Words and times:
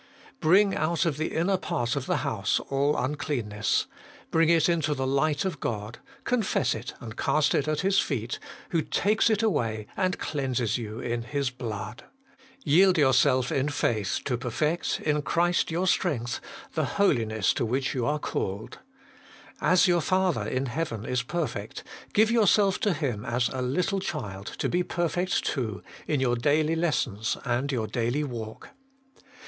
Bring 0.39 0.73
out 0.75 1.05
of 1.05 1.17
the 1.17 1.35
inner 1.35 1.57
part 1.57 1.95
of 1.95 2.07
the 2.07 2.17
house 2.25 2.59
all 2.69 2.97
uncleanness; 2.97 3.85
bring 4.31 4.49
it 4.49 4.67
into 4.67 4.95
the 4.95 5.05
light 5.05 5.45
of 5.45 5.59
God; 5.59 5.99
confess 6.23 6.73
it 6.73 6.95
and 6.99 7.15
cast 7.15 7.53
it 7.53 7.67
at 7.67 7.81
His 7.81 7.99
feet, 7.99 8.39
who 8.71 8.81
takes 8.81 9.29
it 9.29 9.43
away, 9.43 9.85
and 9.95 10.17
cleanses 10.17 10.75
you 10.75 10.99
in 10.99 11.21
His 11.21 11.51
blood. 11.51 12.05
Yield 12.63 12.97
yourself 12.97 13.51
in 13.51 13.69
faith 13.69 14.21
to 14.25 14.37
perfect, 14.37 14.99
in 15.01 15.21
Christ 15.21 15.69
your 15.69 15.85
Strength, 15.85 16.39
the 16.73 16.85
Holiness 16.97 17.53
to 17.53 17.63
which 17.63 17.93
you 17.93 18.03
are 18.07 18.17
called. 18.17 18.79
As 19.61 19.87
your 19.87 20.01
Father 20.01 20.47
in 20.47 20.65
heaven 20.65 21.05
is 21.05 21.21
perfect, 21.21 21.83
give 22.11 22.31
yourself 22.31 22.79
to 22.79 22.93
Him 22.93 23.23
as 23.23 23.49
a 23.49 23.61
little 23.61 23.99
child 23.99 24.47
to 24.57 24.67
be 24.67 24.81
perfect 24.81 25.43
too 25.45 25.83
in 26.07 26.19
your 26.19 26.37
daily 26.37 26.75
lessons 26.75 27.37
and 27.45 27.71
your 27.71 27.85
daily 27.85 28.23
walk. 28.23 28.69